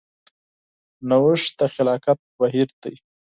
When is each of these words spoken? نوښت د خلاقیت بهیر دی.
نوښت 1.09 1.51
د 1.59 1.61
خلاقیت 1.73 2.19
بهیر 2.39 2.69
دی. 2.81 2.95